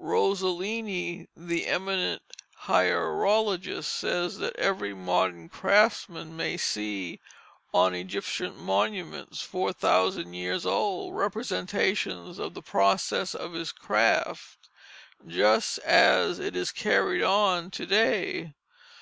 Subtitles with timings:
[0.00, 2.22] Rosselini, the eminent
[2.62, 7.20] hierologist, says that every modern craftsman may see
[7.74, 14.70] on Egyptian monuments four thousand years old, representations of the process of his craft
[15.26, 18.54] just as it is carried on to day.